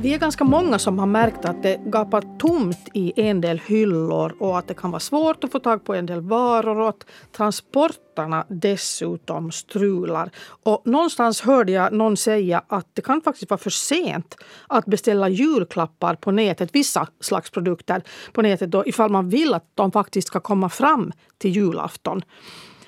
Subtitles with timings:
[0.00, 4.34] Vi är ganska många som har märkt att det gapar tomt i en del hyllor
[4.38, 7.06] och att det kan vara svårt att få tag på en del varor och att
[7.36, 10.30] transporterna dessutom strular.
[10.62, 15.28] Och någonstans hörde jag någon säga att det kan faktiskt vara för sent att beställa
[15.28, 18.02] julklappar på nätet, vissa slags produkter
[18.32, 22.22] på nätet då, ifall man vill att de faktiskt ska komma fram till julafton.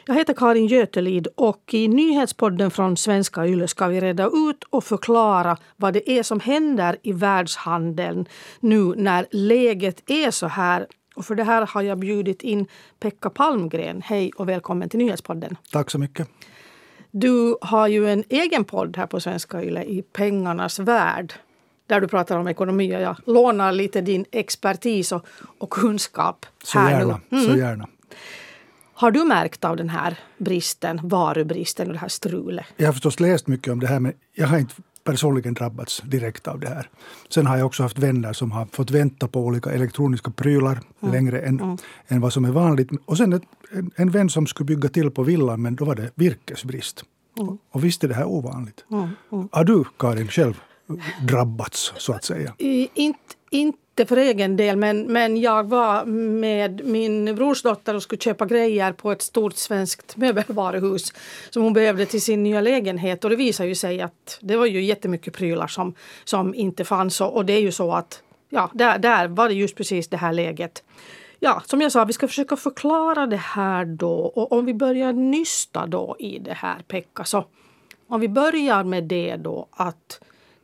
[0.05, 4.85] Jag heter Karin Götelid och i nyhetspodden från Svenska Yle ska vi reda ut och
[4.85, 8.27] förklara vad det är som händer i världshandeln
[8.61, 10.87] nu när läget är så här.
[11.15, 12.67] Och för det här har jag bjudit in
[13.01, 14.03] Pekka Palmgren.
[14.03, 15.57] Hej och välkommen till nyhetspodden.
[15.73, 16.29] Tack så mycket.
[17.11, 21.33] Du har ju en egen podd här på Svenska Yle i pengarnas värld
[21.87, 22.97] där du pratar om ekonomi.
[22.97, 25.27] Och jag lånar lite din expertis och,
[25.59, 26.47] och kunskap.
[26.65, 27.21] Så här gärna.
[27.29, 27.39] Nu.
[27.39, 27.51] Mm.
[27.51, 27.89] Så gärna.
[29.01, 32.67] Har du märkt av den här bristen, varubristen och det här strulet?
[32.77, 36.49] Jag har förstås läst mycket om det här men jag har inte personligen drabbats direkt
[36.49, 36.89] av det här.
[37.29, 41.15] Sen har jag också haft vänner som har fått vänta på olika elektroniska prylar mm.
[41.15, 41.77] längre än, mm.
[42.09, 42.91] än vad som är vanligt.
[43.05, 45.95] Och sen ett, en, en vän som skulle bygga till på villan men då var
[45.95, 47.05] det virkesbrist.
[47.39, 47.59] Mm.
[47.71, 48.85] Och visst är det här ovanligt.
[48.91, 49.09] Mm.
[49.33, 49.49] Mm.
[49.53, 50.61] Har du, Karin, själv
[51.23, 52.55] drabbats så att säga?
[52.59, 53.19] Inte,
[53.51, 58.47] inte inte för egen del, men, men jag var med min brorsdotter och skulle köpa
[58.47, 61.13] grejer på ett stort svenskt möbelvaruhus
[61.51, 63.25] som hon behövde till sin nya lägenhet.
[63.25, 67.21] Och det visade ju sig att det var ju jättemycket prylar som, som inte fanns.
[67.21, 70.33] Och det är ju så att ja, där, där var det just precis det här
[70.33, 70.83] läget.
[71.39, 74.13] Ja, som jag sa, vi ska försöka förklara det här då.
[74.13, 77.45] Och om vi börjar nysta då i det här, Pekka, så
[78.09, 80.21] om vi börjar med det då att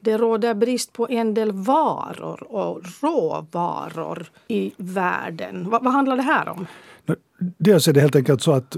[0.07, 5.71] det råder brist på en del varor och råvaror i världen.
[5.71, 6.67] Vad, vad handlar det här om?
[7.59, 8.77] Dels är det helt enkelt så att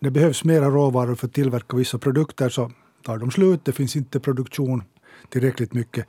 [0.00, 2.70] det behövs mera råvaror för att tillverka vissa produkter så
[3.02, 3.64] tar de slut.
[3.64, 4.82] Det finns inte produktion
[5.28, 6.06] tillräckligt mycket.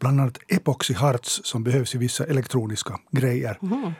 [0.00, 3.58] Bland annat epoxyharts som behövs i vissa elektroniska grejer.
[3.62, 3.92] Mm.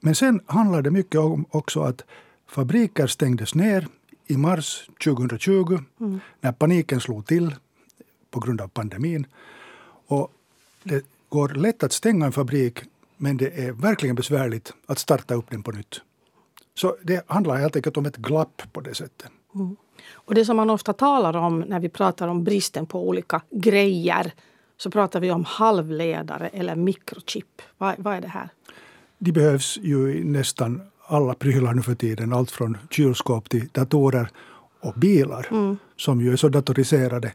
[0.00, 2.04] Men sen handlar det mycket om också att
[2.48, 3.86] fabriker stängdes ner
[4.26, 6.20] i mars 2020 mm.
[6.40, 7.54] när paniken slog till
[8.36, 9.26] på grund av pandemin.
[10.06, 10.32] Och
[10.82, 12.78] det går lätt att stänga en fabrik
[13.16, 16.00] men det är verkligen besvärligt att starta upp den på nytt.
[16.74, 19.30] Så det handlar helt enkelt om ett glapp på det sättet.
[19.54, 19.76] Mm.
[20.12, 24.32] Och det som man ofta talar om när vi pratar om bristen på olika grejer
[24.76, 27.62] så pratar vi om halvledare eller mikrochip.
[27.78, 28.48] Vad, vad är det här?
[29.18, 32.32] De behövs ju i nästan alla prylar nu för tiden.
[32.32, 34.28] Allt från kylskåp till datorer
[34.80, 35.78] och bilar mm.
[35.96, 37.32] som ju är så datoriserade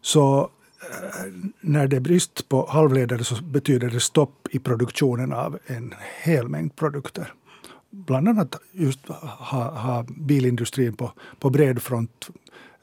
[0.00, 5.58] så eh, när det är brist på halvledare så betyder det stopp i produktionen av
[5.66, 7.32] en hel mängd produkter.
[7.90, 12.28] Bland annat just har ha bilindustrin på, på bred front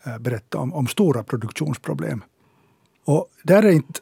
[0.06, 2.24] eh, berättat om, om stora produktionsproblem.
[3.06, 4.00] Och där är inte,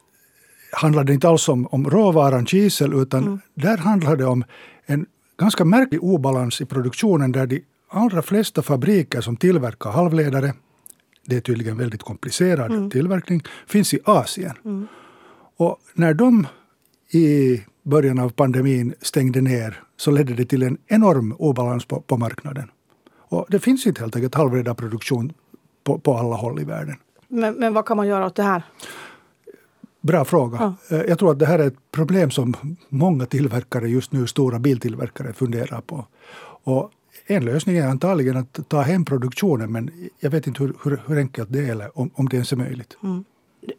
[0.72, 3.40] handlar det inte alls om, om råvaran kisel utan mm.
[3.54, 4.44] där handlar det om
[4.86, 5.06] en
[5.38, 10.54] ganska märklig obalans i produktionen där de allra flesta fabriker som tillverkar halvledare
[11.24, 12.90] det är tydligen väldigt komplicerad mm.
[12.90, 14.54] tillverkning, finns i Asien.
[14.64, 14.86] Mm.
[15.56, 16.46] Och när de
[17.10, 22.16] i början av pandemin stängde ner så ledde det till en enorm obalans på, på
[22.16, 22.70] marknaden.
[23.16, 25.32] Och det finns inte helt enkelt halvledarproduktion
[25.84, 26.96] på, på alla håll i världen.
[27.28, 28.62] Men, men vad kan man göra åt det här?
[30.00, 30.76] Bra fråga.
[30.88, 30.96] Ja.
[30.96, 32.54] Eh, jag tror att det här är ett problem som
[32.88, 36.06] många tillverkare just nu, stora biltillverkare, funderar på.
[36.64, 36.90] Och
[37.26, 41.18] en lösning är antagligen att ta hem produktionen men jag vet inte hur, hur, hur
[41.18, 42.96] enkelt det är eller om, om det ens är möjligt.
[43.02, 43.24] Mm.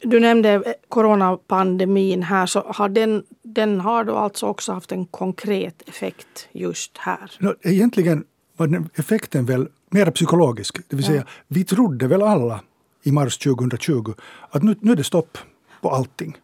[0.00, 5.82] Du nämnde coronapandemin här, så har den, den har då alltså också haft en konkret
[5.88, 7.32] effekt just här?
[7.38, 8.24] No, egentligen
[8.56, 10.78] var effekten väl mer psykologisk.
[10.88, 11.32] Det vill säga, ja.
[11.48, 12.60] vi trodde väl alla
[13.02, 14.14] i mars 2020
[14.50, 15.38] att nu, nu är det stopp
[15.80, 16.36] på allting.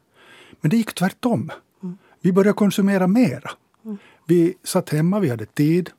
[0.60, 1.50] Men det gick tvärtom.
[1.82, 1.98] Mm.
[2.20, 3.50] Vi började konsumera mera.
[3.84, 3.98] Mm.
[4.26, 5.91] Vi satt hemma, vi hade tid,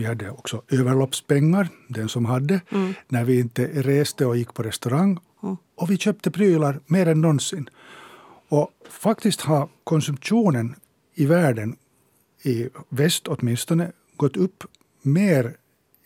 [0.00, 2.94] vi hade också överloppspengar, den som hade, mm.
[3.08, 5.18] när vi inte reste och gick på restaurang.
[5.42, 5.56] Mm.
[5.74, 7.70] Och vi köpte prylar mer än någonsin.
[8.48, 10.74] Och faktiskt har konsumtionen
[11.14, 11.76] i världen,
[12.42, 14.64] i väst åtminstone, gått upp
[15.02, 15.56] mer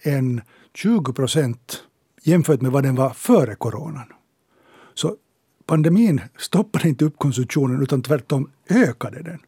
[0.03, 0.41] än
[0.75, 1.85] 20 procent
[2.23, 4.13] jämfört med vad den var före coronan.
[4.95, 5.17] Så
[5.67, 9.41] pandemin stoppade inte upp konsumtionen utan tvärtom ökade den.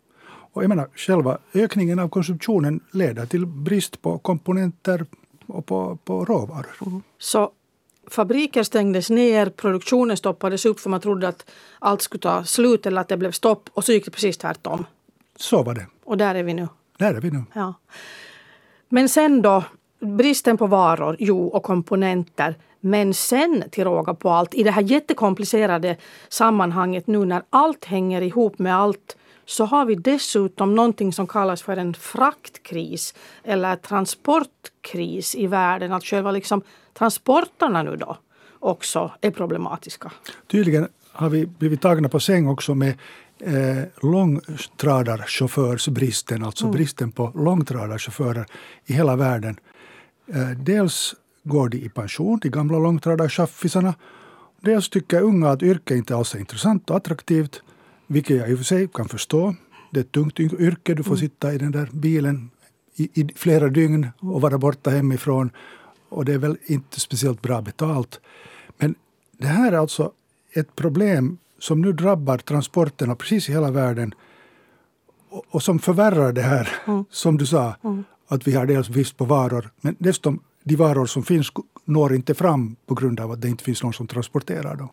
[0.56, 5.06] Och jag menar, själva ökningen av konsumtionen leder till brist på komponenter
[5.46, 6.76] och på, på råvaror.
[6.86, 7.02] Mm.
[7.18, 7.50] Så
[8.10, 13.00] fabriker stängdes ner, produktionen stoppades upp för man trodde att allt skulle ta slut eller
[13.00, 14.84] att det blev stopp och så gick det precis tvärtom.
[15.36, 15.86] Så var det.
[16.04, 16.68] Och där är vi nu.
[16.98, 17.44] Där är vi nu.
[17.52, 17.74] Ja.
[18.88, 19.64] Men sen då,
[20.00, 22.54] bristen på varor, jo, och komponenter.
[22.80, 25.96] Men sen till råga på allt, i det här jättekomplicerade
[26.28, 31.62] sammanhanget nu när allt hänger ihop med allt så har vi dessutom någonting som kallas
[31.62, 33.14] för en fraktkris
[33.44, 35.92] eller transportkris i världen.
[35.92, 36.62] Att själva liksom
[36.94, 38.16] transporterna nu då
[38.60, 40.12] också är problematiska.
[40.46, 42.94] Tydligen har vi blivit tagna på säng också med
[43.38, 46.76] eh, långtradarchaufförsbristen, alltså mm.
[46.76, 48.46] bristen på långtradarchaufförer
[48.84, 49.56] i hela världen.
[50.34, 53.94] Eh, dels går de i pension, de gamla långtradarchaffisarna.
[54.60, 57.62] Dels tycker unga att yrket inte alls är intressant och attraktivt,
[58.06, 59.54] vilket jag i och för sig kan förstå.
[59.90, 61.20] Det är ett tungt yrke, du får mm.
[61.20, 62.50] sitta i den där bilen
[62.96, 65.50] i, i flera dygn och vara borta hemifrån.
[66.08, 68.20] Och det är väl inte speciellt bra betalt.
[68.78, 68.94] Men
[69.38, 70.12] det här är alltså
[70.52, 74.14] ett problem som nu drabbar transporterna precis i hela världen
[75.28, 77.04] och, och som förvärrar det här, mm.
[77.10, 78.04] som du sa, mm.
[78.28, 81.52] att vi har dels brist på varor, men dessutom de varor som finns
[81.84, 84.88] når inte fram på grund av att det inte finns någon som transporterar dem.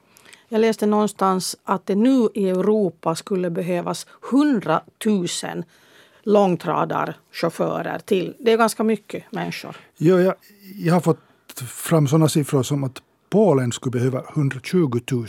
[0.54, 5.28] Jag läste någonstans att det nu i Europa skulle behövas 100 000
[6.24, 8.36] långtradarchaufförer till.
[8.40, 9.76] Det är ganska mycket människor.
[9.98, 10.34] Ja, jag,
[10.76, 11.20] jag har fått
[11.68, 15.28] fram sådana siffror som att Polen skulle behöva 120 000.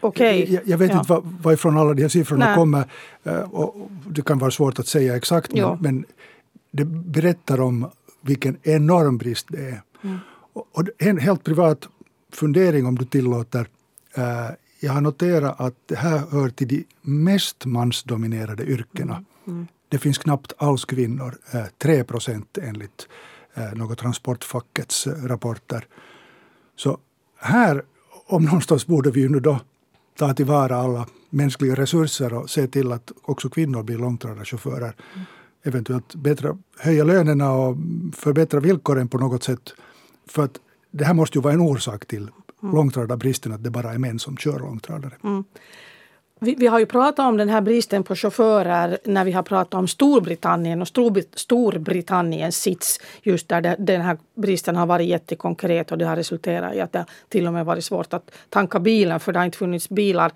[0.00, 0.52] Okay.
[0.52, 0.98] Jag, jag, vet ja.
[0.98, 2.56] inte var, varifrån alla de här siffrorna Nej.
[2.56, 2.84] kommer.
[3.22, 6.04] Eh, och det kan vara svårt att säga exakt men, men
[6.70, 9.82] det berättar om vilken enorm brist det är.
[10.02, 10.18] Mm.
[10.52, 11.88] Och en helt privat
[12.32, 13.68] fundering om du tillåter.
[14.14, 14.50] Eh,
[14.80, 19.14] jag har noterat att det här hör till de mest mansdominerade yrkena.
[19.14, 19.26] Mm.
[19.46, 19.66] Mm.
[19.88, 21.34] Det finns knappt alls kvinnor,
[21.78, 23.08] 3 eh, procent enligt
[23.74, 25.86] något transportfackets rapporter.
[26.76, 26.98] Så
[27.36, 27.82] här
[28.26, 29.60] om någonstans borde vi ju nu då
[30.18, 34.94] ta tillvara alla mänskliga resurser och se till att också kvinnor blir långtradarchaufförer.
[35.14, 35.26] Mm.
[35.62, 37.76] Eventuellt bättre, höja lönerna och
[38.12, 39.74] förbättra villkoren på något sätt.
[40.26, 42.30] För att det här måste ju vara en orsak till
[42.64, 42.76] mm.
[42.76, 45.12] långtradarbristen, att det bara är män som kör långtradare.
[45.24, 45.44] Mm.
[46.40, 49.74] Vi, vi, har ju pratat om den här bristen på chaufförer när vi har pratat
[49.74, 50.88] om Storbritannien och
[51.34, 56.74] Storbritanniens sits just där det, den här bristen har varit jättekonkret och det har resulterat
[56.74, 59.58] i att det till och med varit svårt att tanka bilen för det har inte
[59.58, 60.32] funnits bilar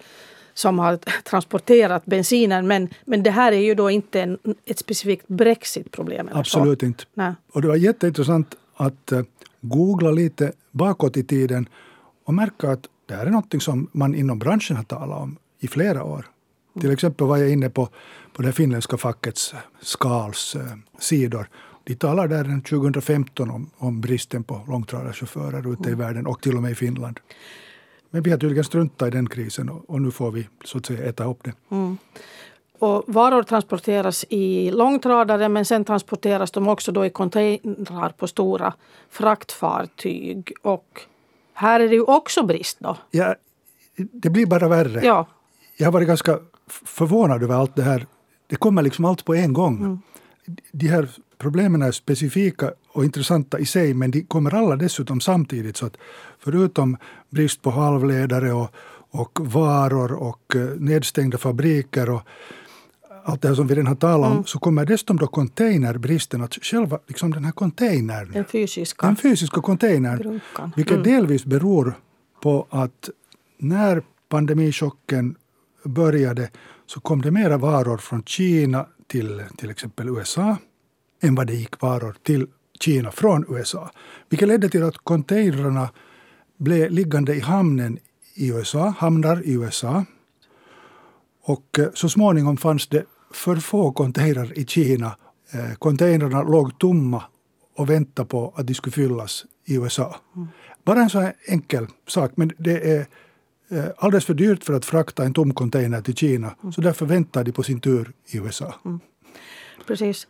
[0.55, 2.67] som har transporterat bensinen.
[2.67, 6.29] Men, men det här är ju då inte en, ett specifikt Brexit-problem.
[6.33, 6.87] Absolut så.
[6.87, 7.05] inte.
[7.15, 7.33] Nej.
[7.53, 9.23] Och det var jätteintressant att uh,
[9.61, 11.69] googla lite bakåt i tiden
[12.29, 15.69] och märka att det här är något som man inom branschen har talat om i
[15.69, 16.27] flera år.
[16.75, 16.81] Mm.
[16.81, 17.89] Till exempel var jag inne på,
[18.33, 20.63] på det finländska fackets Skals eh,
[20.99, 21.49] sidor.
[21.85, 25.93] De talar där 2015 om, om bristen på långtradarchaufförer ute mm.
[25.93, 27.21] i världen och till och med i Finland.
[28.11, 30.87] Men vi har tydligen struntat i den krisen och, och nu får vi så att
[30.87, 31.55] säga äta upp den.
[31.71, 31.99] Mm.
[32.79, 38.75] Och varor transporteras i långtradare men sen transporteras de också då i containrar på stora
[39.11, 40.53] fraktfartyg.
[40.63, 41.07] Och
[41.59, 42.97] här är det ju också brist då.
[43.11, 43.35] Ja,
[43.97, 45.05] det blir bara värre.
[45.05, 45.27] Ja
[45.79, 46.39] jag har varit ganska
[46.85, 48.07] förvånad över allt det här.
[48.47, 49.77] Det kommer liksom allt på en gång.
[49.77, 49.99] Mm.
[50.73, 51.09] De här
[51.39, 55.77] problemen är specifika och intressanta i sig men de kommer alla dessutom samtidigt.
[55.77, 55.97] Så att
[56.39, 56.97] förutom
[57.31, 58.69] brist på halvledare och,
[59.11, 62.23] och varor och eh, nedstängda fabriker och
[63.29, 64.45] allt det här som vi redan har talat om, mm.
[64.45, 69.61] så kommer dessutom då containerbristen, att själva liksom den här containern, den fysiska, den fysiska
[69.61, 70.73] containern, Brunkan.
[70.77, 71.13] vilket mm.
[71.13, 71.95] delvis beror
[72.43, 73.11] på att
[73.59, 75.37] när pandemichocken
[75.85, 76.51] började
[76.87, 80.57] så kom det mera varor från Kina till till exempel USA
[81.23, 82.47] än vad det gick varor till
[82.81, 83.91] Kina från USA.
[84.29, 85.89] Vilket ledde till att containrarna
[86.57, 87.99] blev liggande i hamnen
[88.35, 90.05] i USA, hamnar i USA.
[91.43, 95.17] Och eh, så småningom fanns det för få containrar i Kina.
[95.53, 97.23] Eh, containrarna låg tomma
[97.77, 100.17] och väntade på att de skulle fyllas i USA.
[100.37, 100.49] Mm.
[100.85, 103.07] Bara en så enkel sak, men det är
[103.71, 106.55] Eh, alldeles för dyrt för att frakta en tom container till Kina.
[106.63, 106.73] Mm.
[106.73, 108.75] Så därför väntar de på sin tur i USA.
[108.85, 109.01] Mm.
[109.87, 110.27] Precis.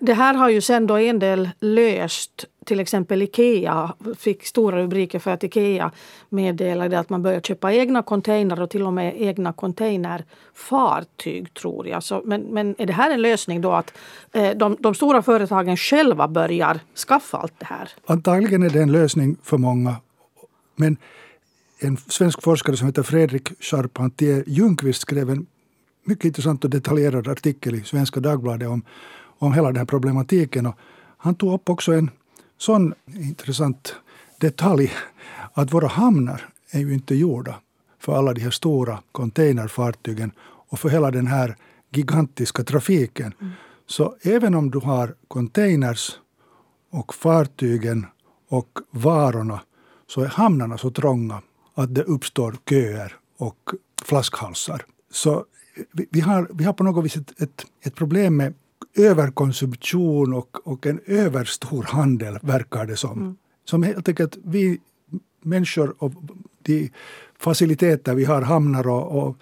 [0.00, 2.44] Det här har ju sen då en del löst.
[2.64, 5.90] Till exempel Ikea fick stora rubriker för att Ikea
[6.28, 12.02] meddelade att man börjar köpa egna containrar och till och med egna containerfartyg tror jag.
[12.02, 13.92] Så, men, men är det här en lösning då att
[14.32, 17.88] eh, de, de stora företagen själva börjar skaffa allt det här?
[18.06, 19.96] Antagligen är det en lösning för många.
[20.76, 20.96] Men
[21.78, 25.46] en svensk forskare som heter Fredrik Charpentier Ljungqvist skrev en
[26.04, 28.82] mycket intressant och detaljerad artikel i Svenska Dagbladet om,
[29.38, 30.66] om hela den här problematiken.
[30.66, 30.74] Och
[31.16, 32.10] han tog upp också en
[32.64, 33.94] sån intressant
[34.38, 34.92] detalj
[35.52, 37.54] att våra hamnar är ju inte gjorda
[37.98, 40.32] för alla de här stora containerfartygen
[40.70, 41.56] och för hela den här
[41.90, 43.34] gigantiska trafiken.
[43.40, 43.52] Mm.
[43.86, 46.12] Så även om du har containers
[46.90, 48.06] och fartygen
[48.48, 49.60] och varorna
[50.06, 51.42] så är hamnarna så trånga
[51.74, 53.70] att det uppstår köer och
[54.02, 54.82] flaskhalsar.
[55.10, 55.44] Så
[55.92, 58.54] vi, vi har, vi har på något vis ett, ett, ett problem med
[58.94, 63.18] överkonsumtion och, och en överstor handel, verkar det som.
[63.18, 63.36] Mm.
[63.64, 64.78] Som helt enkelt vi
[65.42, 66.12] människor och
[66.62, 66.90] de
[67.38, 69.36] faciliteter vi har, hamnar och, och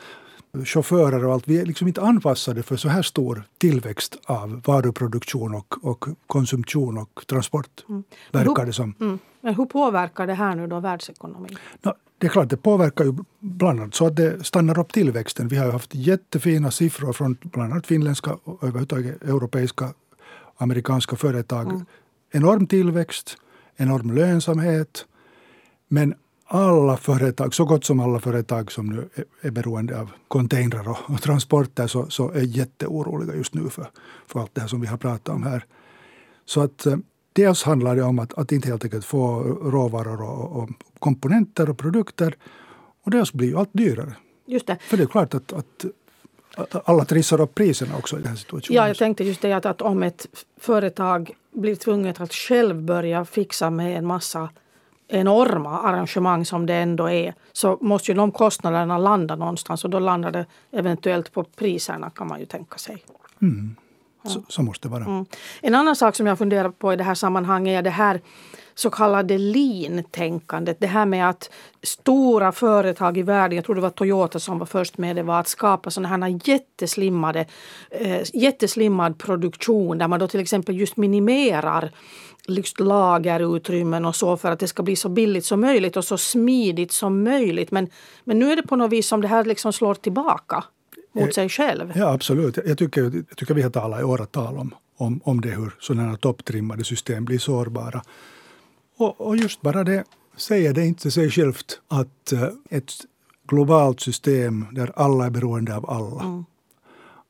[0.65, 5.55] chaufförer och allt, vi är liksom inte anpassade för så här stor tillväxt av varuproduktion
[5.55, 8.05] och, och konsumtion och transport, mm.
[8.33, 8.95] verkar det som.
[9.01, 9.19] Mm.
[9.41, 11.57] Men hur påverkar det här nu då världsekonomin?
[11.83, 15.49] No, det är klart, det påverkar ju bland annat så att det stannar upp tillväxten.
[15.49, 19.95] Vi har haft jättefina siffror från bland annat finländska och överhuvudtaget europeiska
[20.57, 21.71] amerikanska företag.
[21.71, 21.85] Mm.
[22.33, 23.37] Enorm tillväxt,
[23.77, 25.07] enorm lönsamhet.
[25.89, 26.15] Men
[26.47, 29.09] alla företag, så gott som alla företag som nu
[29.41, 33.87] är beroende av containrar och, och transporter så, så är jätteoroliga just nu för,
[34.27, 35.65] för allt det här som vi har pratat om här.
[36.45, 36.97] Så att eh,
[37.33, 40.71] dels handlar det om att, att inte helt enkelt få råvaror och, och
[41.03, 42.37] komponenter och produkter.
[43.05, 44.15] Och dels blir ju allt dyrare.
[44.47, 44.79] Just det.
[44.81, 45.85] För det är klart att, att
[46.89, 48.77] alla trissar upp priserna också i den här situationen.
[48.77, 50.27] Ja, jag tänkte just det att, att om ett
[50.61, 54.49] företag blir tvunget att själv börja fixa med en massa
[55.09, 59.99] enorma arrangemang som det ändå är så måste ju de kostnaderna landa någonstans och då
[59.99, 63.05] landar det eventuellt på priserna kan man ju tänka sig.
[63.43, 63.77] Mm.
[64.25, 65.05] Så, så, måste det vara.
[65.05, 65.27] Mm.
[65.61, 68.21] En annan sak som jag funderar på i det här sammanhanget är det här
[68.75, 70.77] så kallade lean-tänkandet.
[70.81, 71.51] Det här med att
[71.83, 75.41] stora företag i världen, jag tror det var Toyota som var först med det, var
[75.41, 77.47] att skapa sådana här jätteslimmade,
[77.91, 81.91] eh, jätteslimmad produktion där man då till exempel just minimerar
[82.47, 86.19] liksom lagerutrymmen och så för att det ska bli så billigt som möjligt och så
[86.19, 87.71] smidigt som möjligt.
[87.71, 87.89] Men,
[88.25, 90.65] men nu är det på något vis som det här liksom slår tillbaka
[91.13, 91.93] mot eh, sig själv.
[91.95, 92.59] Ja, absolut.
[92.67, 96.09] Jag tycker, jag tycker vi har talat i åratal om, om, om det hur sådana
[96.09, 98.03] här topptrimmade system blir sårbara.
[99.03, 100.05] Och, och just bara det
[100.37, 102.93] säger det inte sig självt att uh, ett
[103.49, 106.23] globalt system där alla är beroende av alla.
[106.23, 106.45] Mm.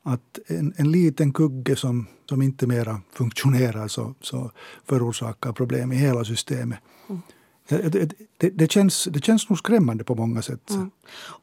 [0.03, 4.51] Att en, en liten kugge som, som inte mera funktionerar så, så
[4.85, 6.79] förorsakar problem i hela systemet.
[7.09, 7.21] Mm.
[7.67, 10.69] Det, det, det, känns, det känns nog skrämmande på många sätt.
[10.69, 10.91] Mm.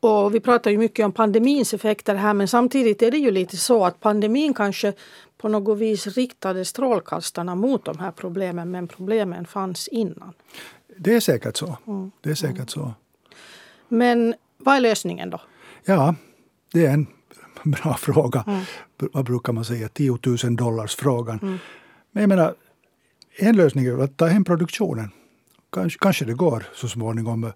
[0.00, 3.56] Och vi pratar ju mycket om pandemins effekter här men samtidigt är det ju lite
[3.56, 4.92] så att pandemin kanske
[5.38, 10.32] på något vis riktade strålkastarna mot de här problemen men problemen fanns innan.
[10.96, 11.76] Det är säkert så.
[11.86, 12.10] Mm.
[12.20, 12.68] Det är säkert mm.
[12.68, 12.92] så.
[13.88, 15.40] Men vad är lösningen då?
[15.84, 16.14] Ja,
[16.72, 17.06] det är en
[17.62, 18.44] bra fråga.
[18.46, 18.62] Mm.
[18.96, 19.88] Vad brukar man säga?
[19.88, 21.38] 10 000 dollars frågan.
[21.42, 21.58] Mm.
[22.12, 22.54] Men jag menar,
[23.36, 25.10] en lösning är att ta hem produktionen
[25.70, 27.50] kanske, kanske det går så småningom eh,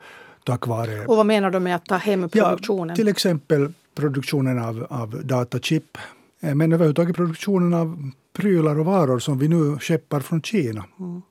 [0.45, 1.07] tack vare...
[1.07, 2.89] Och vad menar du med att ta hem produktionen?
[2.89, 5.99] Ja, till exempel produktionen av, av datachip.
[6.41, 10.85] Eh, men överhuvudtaget produktionen av prylar och varor som vi nu skeppar från Kina.
[11.01, 11.23] Mm.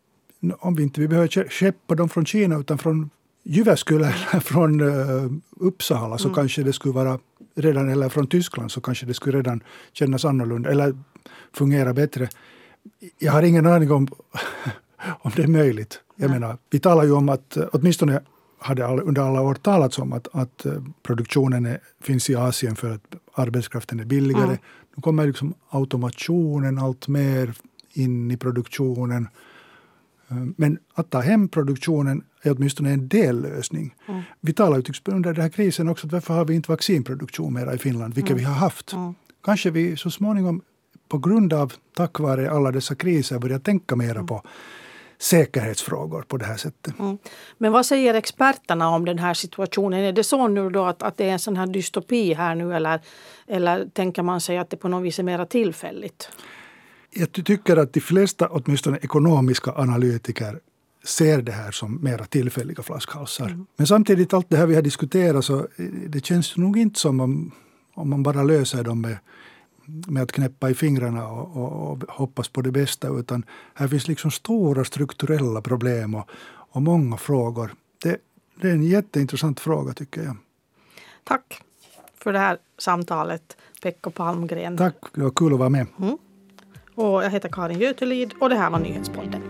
[0.59, 3.09] Om vi inte vi behöver skeppa dem från Kina utan från
[3.43, 6.35] Jyväskylä eller från uh, Uppsala så mm.
[6.35, 7.19] kanske det skulle vara
[7.55, 9.63] redan, eller från Tyskland så kanske det skulle redan
[9.93, 10.95] kännas annorlunda eller
[11.53, 12.29] fungera bättre.
[13.19, 14.07] Jag har ingen aning om,
[15.21, 15.99] om det är möjligt.
[16.23, 18.21] Jag menar, vi talar ju om att, åtminstone
[18.63, 22.91] hade under alla år talats om att, att eh, produktionen är, finns i Asien för
[22.91, 24.43] att arbetskraften är billigare.
[24.43, 24.57] Mm.
[24.95, 27.53] Nu kommer liksom automationen allt mer
[27.93, 29.27] in i produktionen.
[30.29, 33.95] Eh, men att ta hem produktionen är åtminstone en dellösning.
[34.07, 34.21] Mm.
[34.41, 37.73] Vi talar ju under den här krisen också att varför har vi inte vaccinproduktion mera
[37.73, 38.39] i Finland, vilket mm.
[38.39, 38.93] vi har haft.
[38.93, 39.13] Mm.
[39.43, 40.61] Kanske vi så småningom
[41.07, 44.43] på grund av, tack vare alla dessa kriser, börjar tänka mera på
[45.23, 46.99] säkerhetsfrågor på det här sättet.
[46.99, 47.17] Mm.
[47.57, 49.99] Men vad säger experterna om den här situationen?
[49.99, 52.75] Är det så nu då att, att det är en sån här dystopi här nu
[52.75, 52.99] eller,
[53.47, 56.29] eller tänker man sig att det på något vis är mera tillfälligt?
[57.09, 60.59] Jag tycker att de flesta, åtminstone ekonomiska analytiker
[61.03, 63.45] ser det här som mera tillfälliga flaskhalsar.
[63.45, 63.65] Mm.
[63.75, 65.67] Men samtidigt, allt det här vi har diskuterat, så
[66.07, 67.51] det känns nog inte som om,
[67.93, 69.17] om man bara löser dem med
[69.85, 73.07] med att knäppa i fingrarna och, och, och, hoppas på det bästa.
[73.07, 77.73] Utan här finns liksom stora strukturella problem och, och många frågor.
[78.03, 78.17] Det,
[78.61, 80.37] det, är en jätteintressant fråga tycker jag.
[81.23, 81.61] Tack
[82.17, 84.77] för det här samtalet, Pekka Palmgren.
[84.77, 85.87] Tack, det var kul att vara med.
[85.99, 86.17] Mm.
[86.95, 89.41] Och jag heter Karin Götelid och det här var Nyhetspodden.